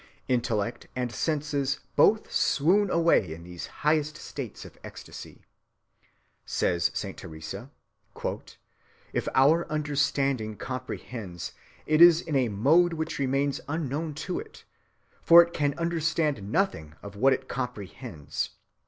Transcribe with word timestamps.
Intellect 0.27 0.87
and 0.95 1.11
senses 1.11 1.79
both 1.95 2.31
swoon 2.31 2.89
away 2.89 3.31
in 3.35 3.43
these 3.43 3.67
highest 3.85 4.17
states 4.17 4.65
of 4.65 4.75
ecstasy. 4.83 5.43
"If 6.43 9.27
our 9.35 9.67
understanding 9.71 10.55
comprehends," 10.57 11.43
says 11.45 11.53
Saint 11.53 11.77
Teresa, 11.77 11.85
"it 11.85 12.01
is 12.01 12.21
in 12.21 12.35
a 12.35 12.49
mode 12.49 12.93
which 12.93 13.19
remains 13.19 13.61
unknown 13.67 14.15
to 14.25 14.39
it, 14.39 14.63
and 15.29 15.39
it 15.47 15.53
can 15.53 15.77
understand 15.77 16.51
nothing 16.51 16.95
of 17.03 17.15
what 17.15 17.31
it 17.33 17.47
comprehends. 17.47 18.49